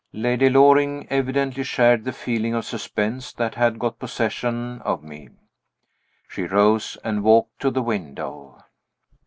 Lady 0.13 0.49
Loring 0.49 1.05
evidently 1.11 1.63
shared 1.63 2.05
the 2.05 2.11
feeling 2.11 2.55
of 2.55 2.65
suspense 2.65 3.31
that 3.33 3.53
had 3.53 3.77
got 3.77 3.99
possession 3.99 4.81
of 4.81 5.03
me. 5.03 5.29
She 6.27 6.41
rose 6.47 6.97
and 7.03 7.23
walked 7.23 7.59
to 7.59 7.69
the 7.69 7.83
window. 7.83 8.63